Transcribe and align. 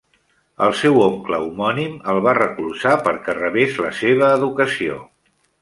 El 0.67 0.71
seu 0.79 0.95
oncle 1.07 1.39
homònim 1.47 1.93
el 2.13 2.23
va 2.29 2.35
recolzar 2.39 2.97
perquè 3.09 3.39
rebés 3.41 3.79
la 3.89 3.93
seva 4.03 4.35
educació. 4.43 4.99